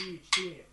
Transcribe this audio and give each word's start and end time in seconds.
I 0.00 0.67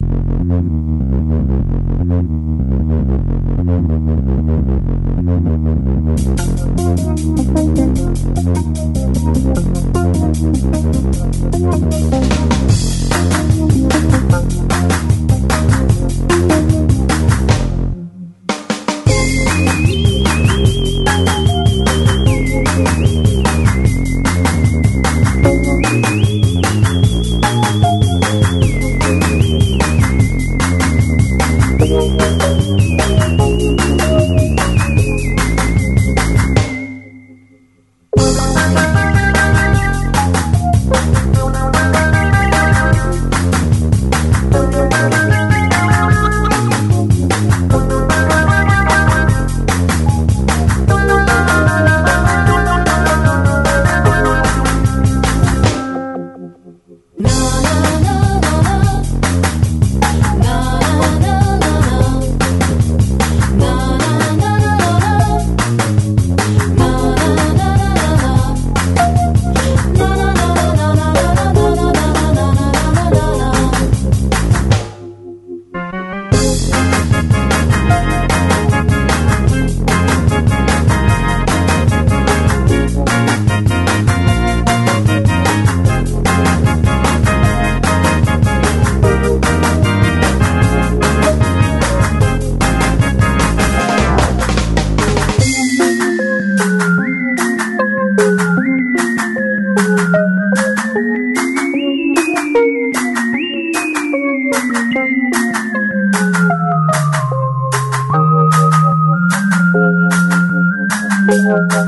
sit 111.56 111.72
here 111.72 111.85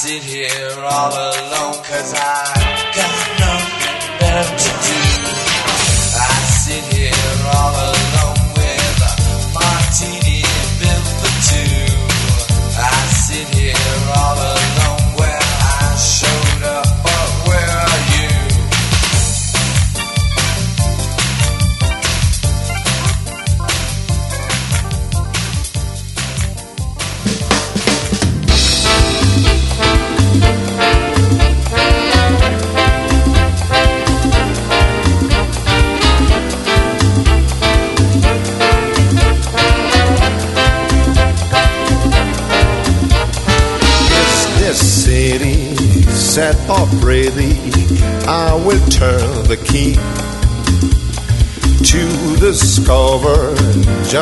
sit 0.00 0.22
here 0.22 0.82
all 0.82 1.12
alone 1.12 1.74
cause 1.84 2.14
I 2.14 2.59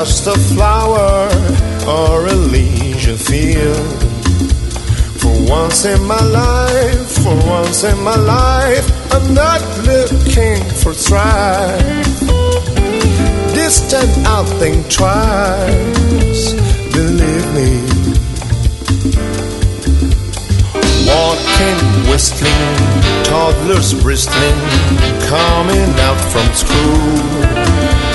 just 0.00 0.28
a 0.28 0.38
flower 0.54 1.26
or 1.88 2.26
a 2.26 2.32
leisure 2.32 3.16
field. 3.16 4.00
For 5.20 5.34
once 5.50 5.84
in 5.86 6.00
my 6.06 6.22
life, 6.22 7.10
for 7.24 7.34
once 7.48 7.82
in 7.82 7.98
my 8.04 8.14
life, 8.14 8.86
I'm 9.12 9.34
not 9.34 9.60
looking 9.90 10.62
for 10.80 10.94
strife. 10.94 12.20
This 13.58 13.74
time 13.90 14.24
I'll 14.24 14.44
think 14.62 14.88
twice, 14.88 16.52
believe 16.94 17.48
me. 17.58 17.70
Walking, 21.10 21.78
whistling, 22.08 22.76
toddlers 23.24 23.94
bristling, 24.00 24.58
coming 25.26 25.90
out 26.06 26.20
from 26.32 26.46
school. 26.54 28.07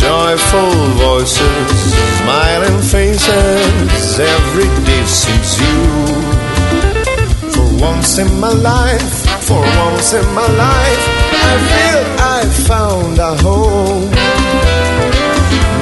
Joyful 0.00 0.72
voices, 0.96 1.94
smiling 2.18 2.80
faces, 2.82 4.18
every 4.18 4.68
day 4.86 5.04
seems 5.04 5.60
you. 5.60 5.78
For 7.52 7.68
once 7.82 8.18
in 8.18 8.30
my 8.40 8.52
life, 8.52 9.18
for 9.42 9.60
once 9.60 10.14
in 10.14 10.26
my 10.34 10.46
life, 10.46 11.04
I 11.50 11.54
feel 11.70 12.02
I 12.36 12.40
found 12.66 13.18
a 13.18 13.34
home. 13.42 14.10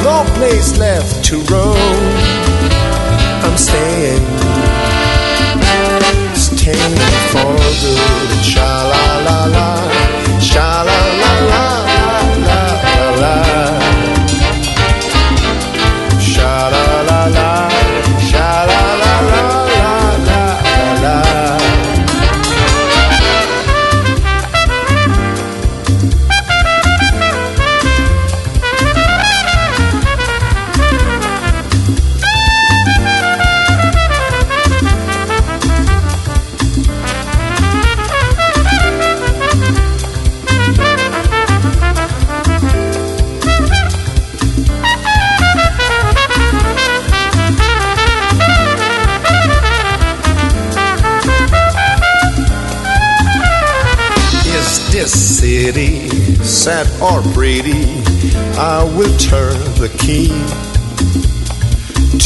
No 0.02 0.24
place 0.36 0.78
left 0.78 1.24
to 1.26 1.36
roam. 1.52 1.76
I'm 3.44 3.56
staying 3.56 4.36
staying 6.36 6.96
for 7.30 7.56
good. 7.56 8.15
Pretty? 57.46 57.86
I 58.58 58.82
will 58.96 59.16
turn 59.18 59.56
the 59.78 59.88
key 60.02 60.30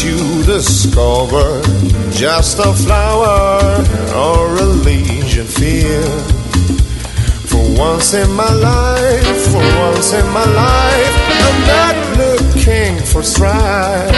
to 0.01 0.13
discover 0.47 1.61
just 2.11 2.59
a 2.59 2.73
flower 2.73 3.85
or 4.17 4.57
a 4.57 4.69
legion 4.89 5.47
field. 5.47 6.25
For 7.51 7.63
once 7.79 8.15
in 8.15 8.31
my 8.33 8.51
life, 8.51 9.41
for 9.53 9.65
once 9.85 10.15
in 10.15 10.27
my 10.39 10.47
life, 10.65 11.15
I'm 11.47 11.61
not 11.77 11.97
looking 12.23 12.97
for 13.05 13.23
strife. 13.23 14.17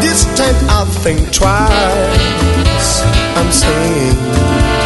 This 0.00 0.24
time 0.38 0.56
I'll 0.70 0.86
think 1.04 1.20
twice. 1.30 3.02
I'm 3.36 3.52
staying 3.52 4.85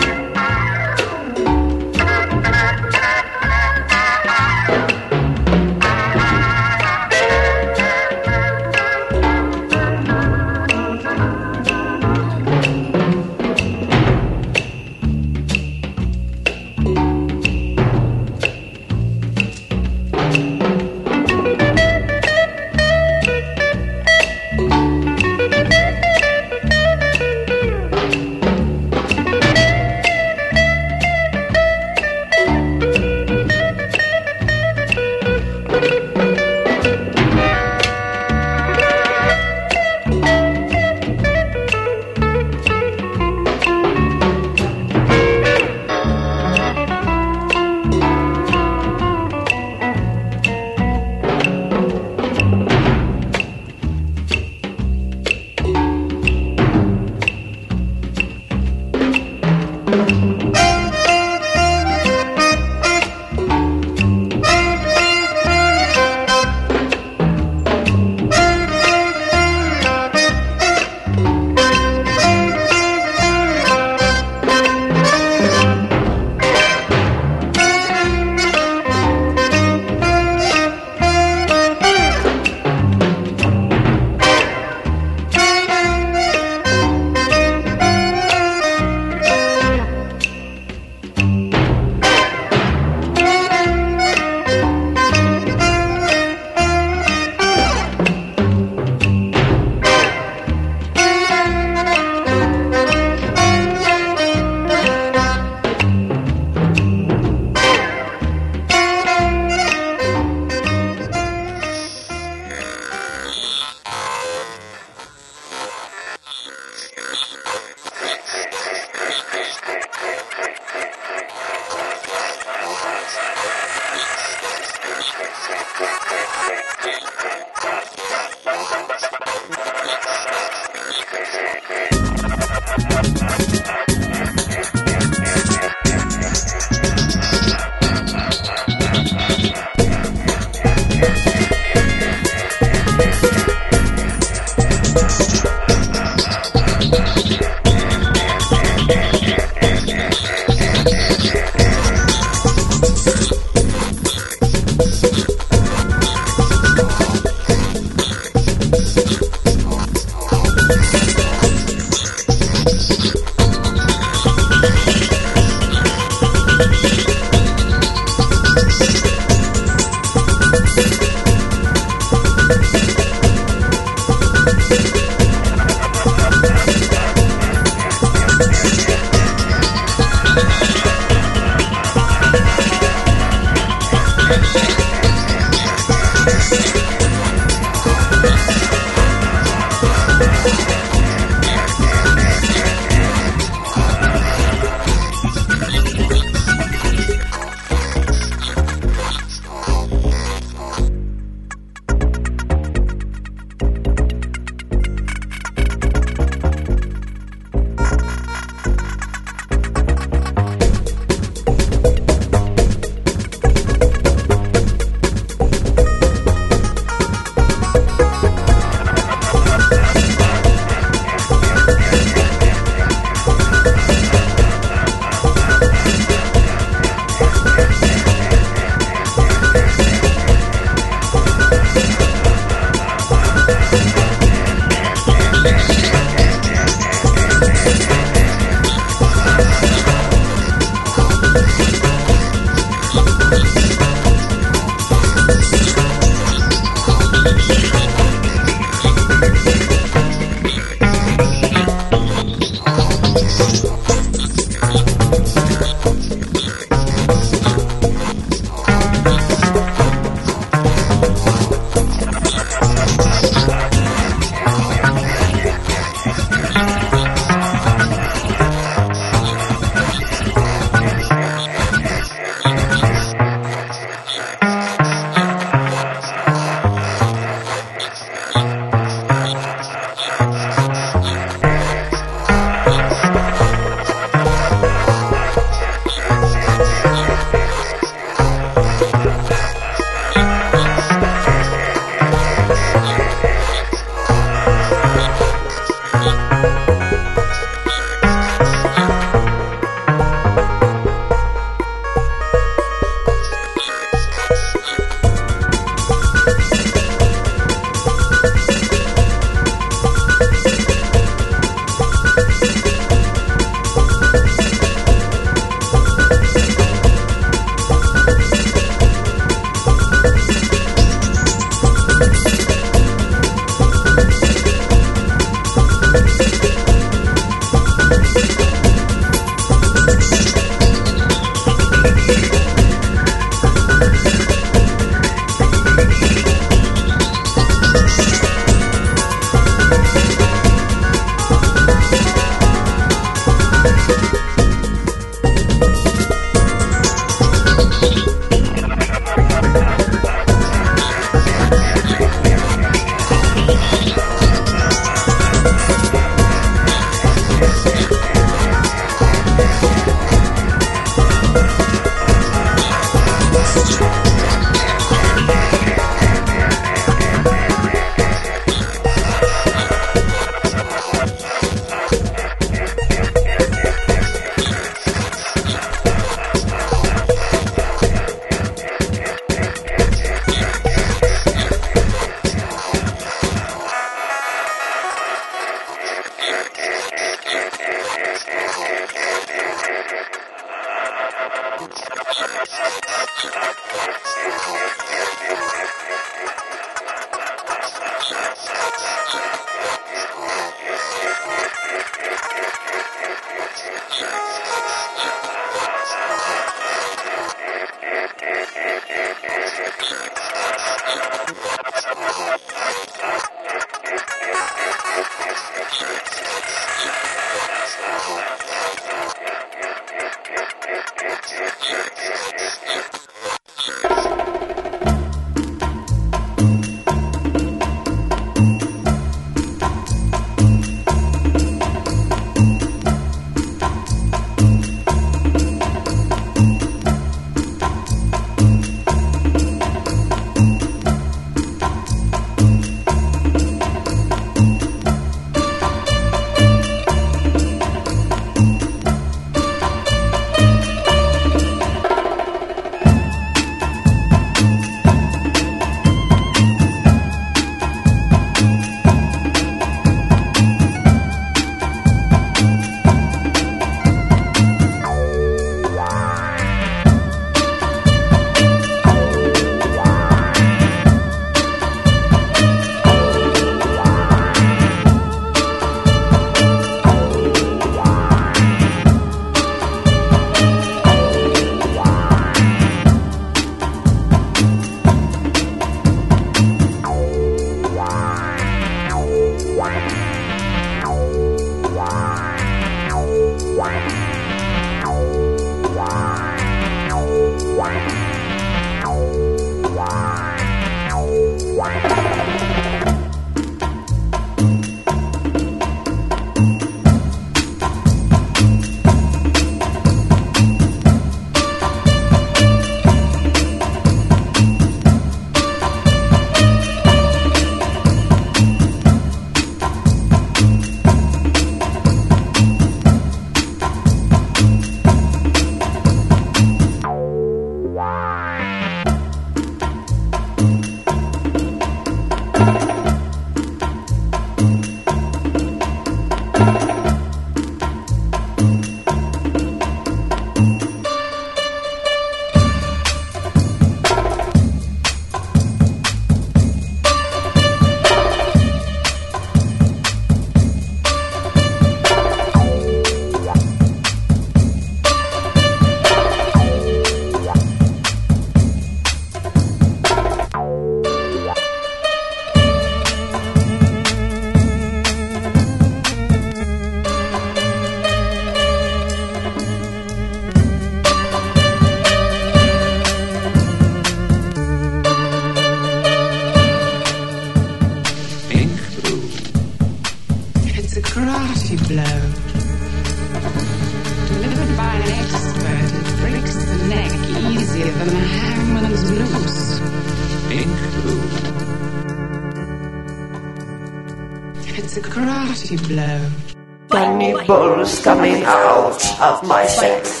coming 598.00 598.24
out 598.24 599.00
of 599.02 599.28
my 599.28 599.44
sex. 599.44 600.00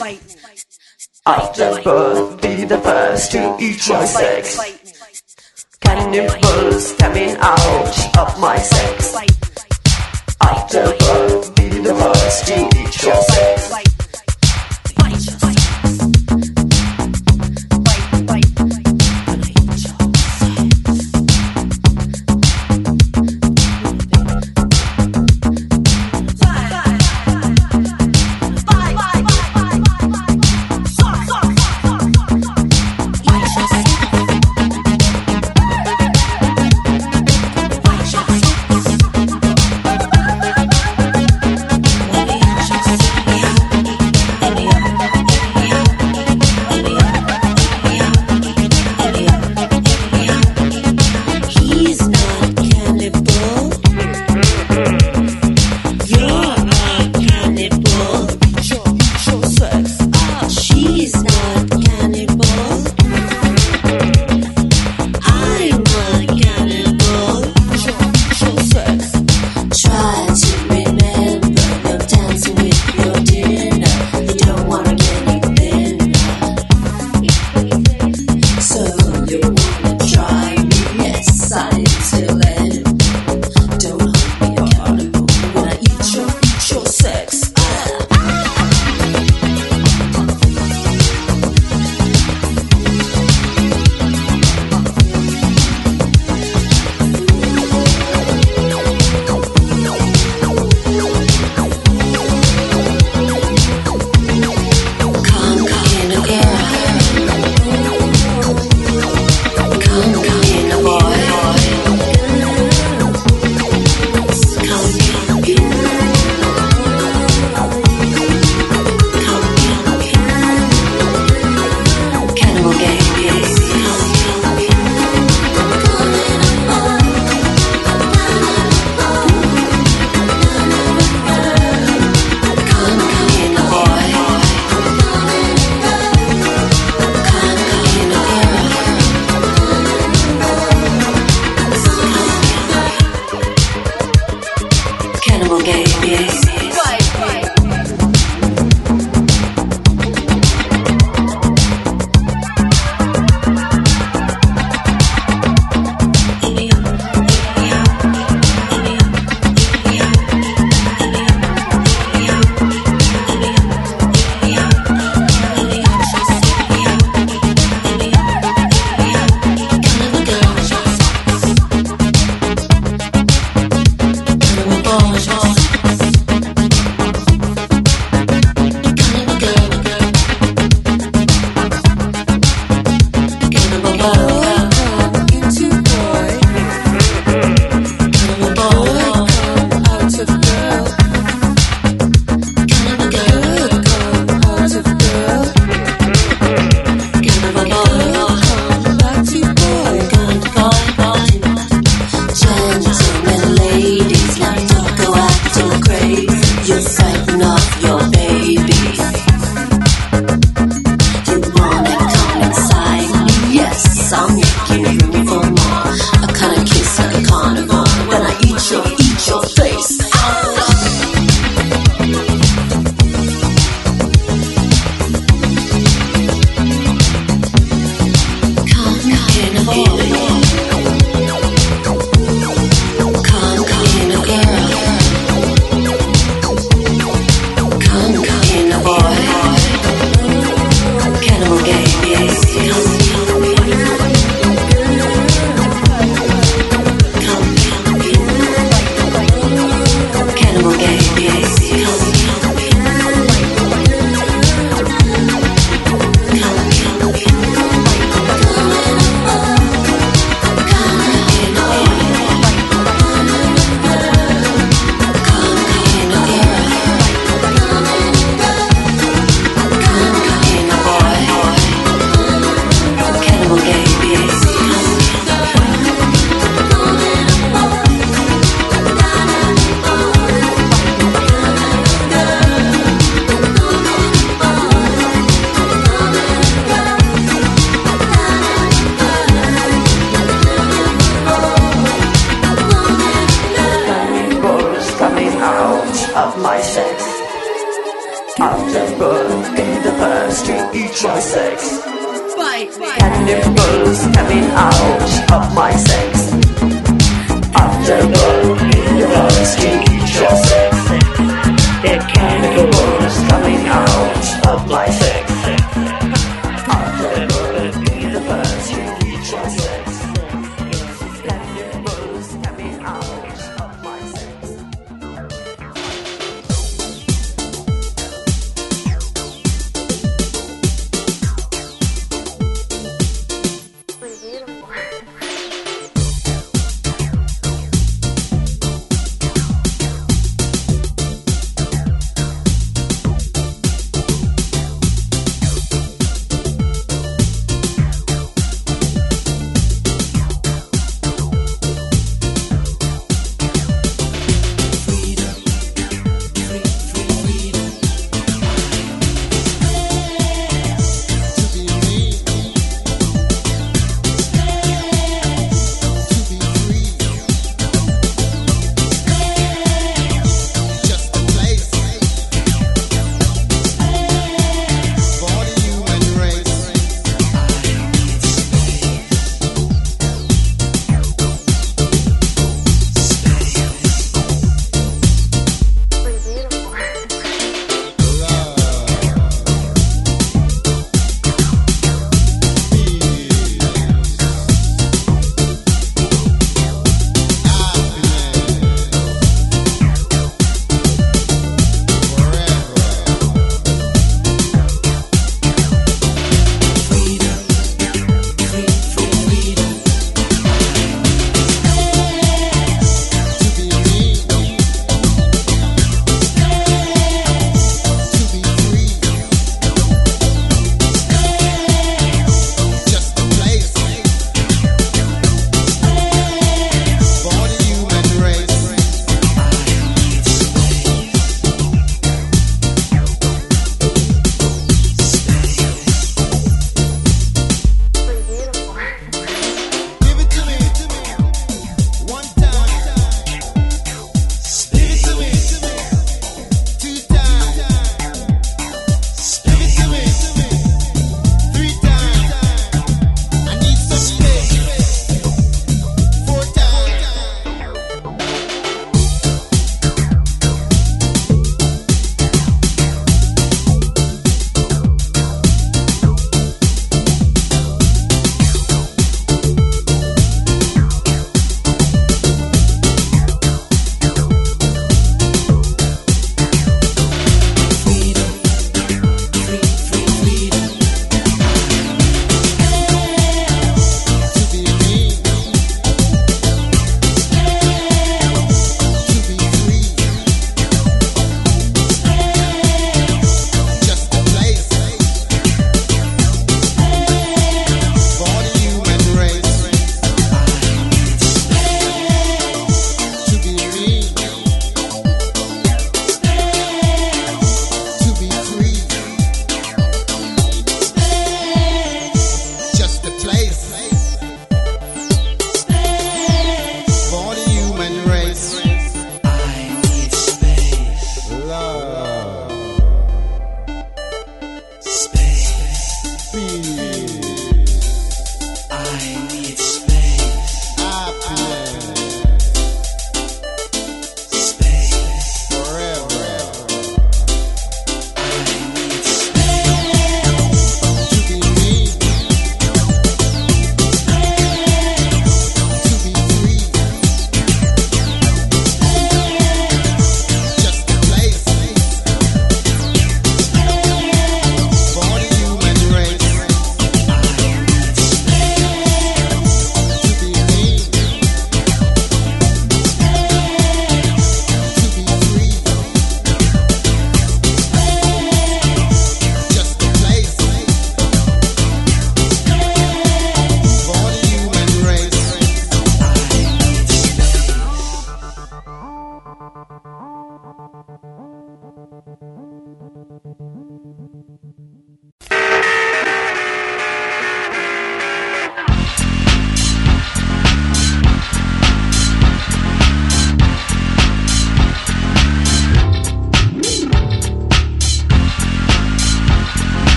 After 1.26 1.82
birth, 1.82 2.40
be 2.40 2.64
the 2.64 2.78
first 2.78 3.30
to 3.32 3.56
eat 3.60 3.86
my 3.90 4.06
sex. 4.06 4.58
Cannibals 5.82 6.94
coming 6.94 7.36
out 7.40 8.16
of 8.16 8.40
my 8.40 8.56
sex. 8.56 9.14
After 10.40 10.84
birth, 10.98 11.54
be 11.56 11.68
the 11.68 11.94
first 11.94 12.46
to 12.46 12.56
eat 12.80 13.02
your 13.02 13.22
sex. 13.22 13.89